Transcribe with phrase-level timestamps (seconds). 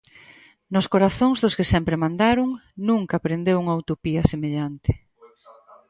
[0.73, 2.49] Nos corazóns dos que sempre mandaron
[2.89, 4.91] nunca prendeu unha utopía semellante.